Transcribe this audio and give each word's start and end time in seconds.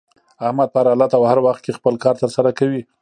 احمد 0.45 0.69
په 0.71 0.77
هر 0.79 0.85
حالت 0.91 1.11
او 1.15 1.23
هر 1.31 1.39
وخت 1.45 1.61
کې 1.63 1.77
خپل 1.77 1.93
کار 2.03 2.15
تر 2.21 2.29
سره 2.37 2.49
کوي. 2.59 2.81